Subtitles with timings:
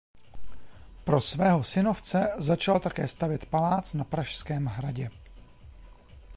[1.03, 5.09] Pro svého synovce začal také stavět palác na Pražském hradě.